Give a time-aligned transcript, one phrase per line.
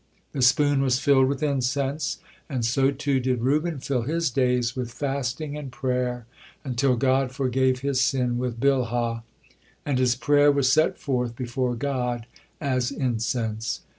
[0.31, 2.17] The spoon was filled with incense,
[2.49, 6.25] and so too did Reuben fill his days with fasting and prayer
[6.63, 9.21] until God forgave his sin with Billhah,
[9.85, 12.25] and "his prayer was set forth before God
[12.59, 13.81] as incense."